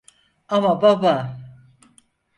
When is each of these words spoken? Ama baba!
Ama 0.47 0.81
baba! 0.81 1.15